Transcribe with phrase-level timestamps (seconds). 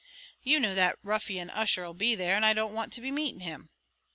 [0.41, 3.41] "You know that ruffian Ussher 'll be there; and I don't want to be meeting
[3.41, 3.69] him."